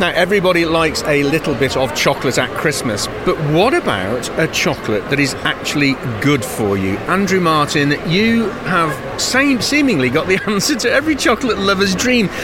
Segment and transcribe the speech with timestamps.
[0.00, 5.10] Now, everybody likes a little bit of chocolate at Christmas, but what about a chocolate
[5.10, 6.96] that is actually good for you?
[7.08, 12.34] Andrew Martin, you have same, seemingly got the answer to every chocolate lover's dream P-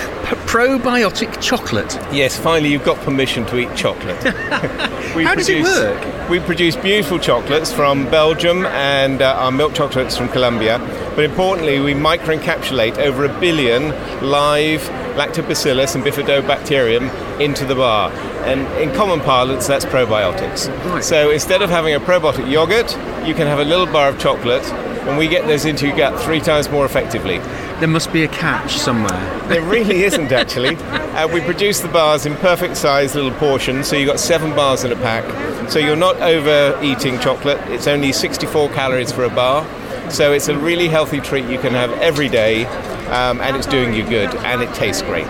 [0.50, 1.94] probiotic chocolate.
[2.12, 4.20] Yes, finally you've got permission to eat chocolate.
[4.24, 6.28] How does it work?
[6.28, 10.80] We produce beautiful chocolates from Belgium and uh, our milk chocolates from Colombia.
[11.14, 13.90] But importantly, we microencapsulate over a billion
[14.28, 14.82] live
[15.14, 17.10] lactobacillus and bifidobacterium
[17.40, 18.10] into the bar.
[18.44, 20.68] And in common parlance, that's probiotics.
[20.84, 21.02] Right.
[21.02, 22.92] So instead of having a probiotic yogurt,
[23.26, 24.64] you can have a little bar of chocolate,
[25.06, 27.38] and we get those into your gut three times more effectively.
[27.78, 29.48] There must be a catch somewhere.
[29.48, 30.76] There really isn't actually.
[31.14, 34.82] Uh, we produce the bars in perfect size little portions, so you've got seven bars
[34.82, 35.70] in a pack.
[35.70, 37.56] So you're not overeating chocolate.
[37.68, 39.64] It's only 64 calories for a bar.
[40.10, 42.64] So it's a really healthy treat you can have every day,
[43.08, 45.26] um, and it's doing you good, and it tastes great.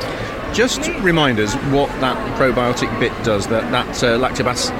[0.52, 3.48] Just remind us what that probiotic bit does.
[3.48, 4.70] That that uh, lactobas-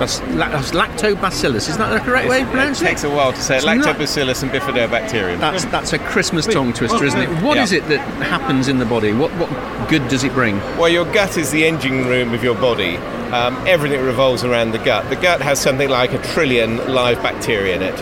[0.73, 3.65] lactobacillus is that the correct way of It pronouncing takes a while to say it.
[3.65, 5.41] Lactobacillus and bifidobacterium.
[5.41, 7.29] That's that's a Christmas tongue twister, isn't it?
[7.43, 7.79] What is Yeah.
[7.79, 9.13] it that happens in the body?
[9.13, 9.51] What what
[9.89, 10.59] good does it bring?
[10.79, 12.97] Well, your gut is the engine room of your body.
[13.33, 15.09] Um, everything revolves around the gut.
[15.11, 17.99] The gut has something like a trillion live bacteria in it.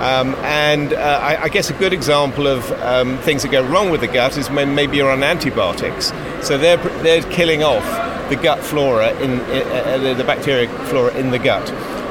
[0.00, 3.90] Um, and uh, I, I guess a good example of um, things that go wrong
[3.90, 6.12] with the gut is when maybe you're on antibiotics.
[6.42, 7.84] So they're, they're killing off
[8.28, 11.68] the gut flora, in, in uh, the, the bacteria flora in the gut.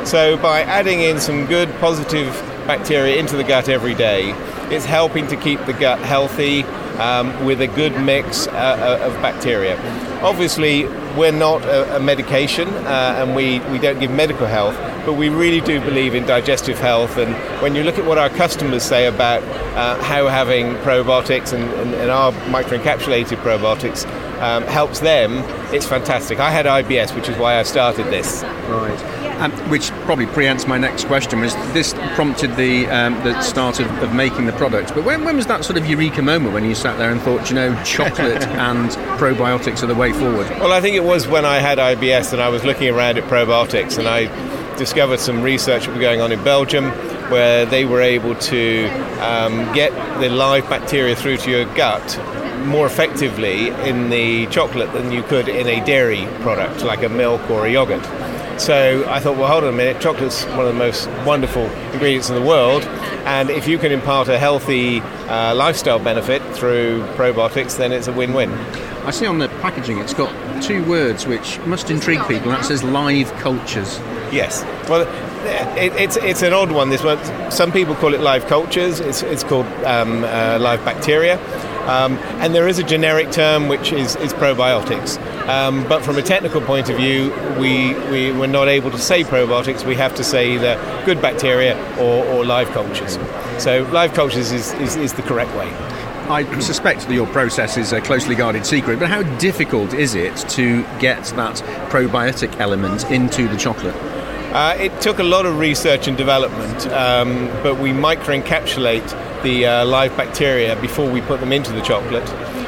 [0.08, 2.32] So by adding in some good positive
[2.66, 4.32] bacteria into the gut every day,
[4.74, 6.64] it's helping to keep the gut healthy
[7.00, 9.78] um, with a good mix uh, of bacteria.
[10.22, 10.86] Obviously,
[11.18, 15.30] we're not a, a medication uh, and we, we don't give medical health, but we
[15.30, 17.18] really do believe in digestive health.
[17.18, 19.44] And when you look at what our customers say about
[19.76, 24.06] uh, how having probiotics and, and, and our microencapsulated probiotics
[24.42, 25.38] um, helps them,
[25.74, 26.40] it's fantastic.
[26.40, 28.44] I had IBS, which is why I started this.
[28.68, 29.04] Right.
[29.42, 31.40] Um, which probably preempts my next question.
[31.40, 34.94] Was this prompted the um, the start of, of making the product?
[34.94, 37.50] But when, when was that sort of eureka moment when you sat there and thought,
[37.50, 40.48] you know, chocolate and probiotics are the way forward?
[40.60, 43.24] Well, I think it was when I had IBS and I was looking around at
[43.24, 44.28] probiotics and I
[44.78, 46.92] discovered some research that was going on in Belgium
[47.30, 48.88] where they were able to
[49.22, 52.20] um, get the live bacteria through to your gut
[52.66, 57.50] more effectively in the chocolate than you could in a dairy product like a milk
[57.50, 58.04] or a yogurt.
[58.60, 62.30] So I thought, well, hold on a minute, chocolate's one of the most wonderful ingredients
[62.30, 62.84] in the world,
[63.26, 68.14] and if you can impart a healthy uh, lifestyle benefit through probiotics, then it's a
[68.14, 68.52] win win.
[69.04, 70.32] I see on the packaging it's got
[70.62, 72.52] two words which must intrigue people.
[72.52, 74.00] That says live cultures.
[74.32, 74.64] Yes.
[74.88, 75.02] Well,
[75.78, 76.90] it, it's it's an odd one.
[76.90, 77.20] This one.
[77.52, 79.00] Some people call it live cultures.
[79.00, 81.40] It's it's called um, uh, live bacteria.
[81.88, 85.18] Um, and there is a generic term which is, is probiotics.
[85.48, 89.24] Um, but from a technical point of view, we, we were not able to say
[89.24, 89.84] probiotics.
[89.84, 93.18] We have to say either good bacteria or, or live cultures.
[93.58, 95.70] So live cultures is, is, is the correct way.
[96.32, 100.34] I suspect that your process is a closely guarded secret, but how difficult is it
[100.52, 101.58] to get that
[101.92, 103.96] probiotic element into the chocolate?
[104.54, 109.86] Uh, it took a lot of research and development, um, but we microencapsulate the uh,
[109.86, 112.28] live bacteria before we put them into the chocolate.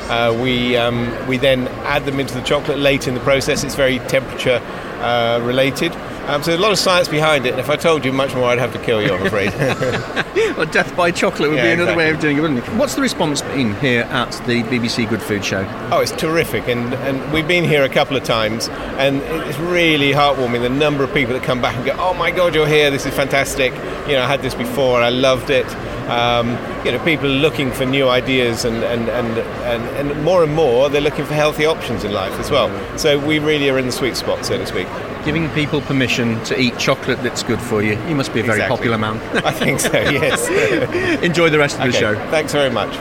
[0.09, 3.63] Uh, we, um, we then add them into the chocolate late in the process.
[3.63, 4.59] It's very temperature
[5.03, 5.91] uh, related.
[6.28, 8.34] Um, so there's a lot of science behind it, and if I told you much
[8.34, 9.52] more, I'd have to kill you, I'm afraid.
[10.53, 12.69] Well, death by chocolate would Yeah, be another way of doing it, wouldn't it?
[12.75, 15.66] What's the response been here at the BBC Good Food Show?
[15.91, 20.12] Oh, it's terrific, and, and we've been here a couple of times, and it's really
[20.12, 22.91] heartwarming the number of people that come back and go, "Oh my God, you're here!
[22.91, 23.74] This is fantastic!
[24.08, 25.66] You know, I had this before, I loved it."
[26.08, 26.50] Um,
[26.85, 30.53] you know, people are looking for new ideas, and and, and, and and more and
[30.53, 32.70] more they're looking for healthy options in life as well.
[32.97, 34.88] So we really are in the sweet spot, so to speak.
[35.25, 37.93] Giving people permission to eat chocolate that's good for you.
[38.09, 38.75] You must be a very Exactly.
[38.77, 39.17] popular man.
[39.45, 39.91] I think so.
[39.93, 40.49] Yes.
[41.23, 42.15] Enjoy the rest of the show.
[42.29, 42.91] Thanks very much.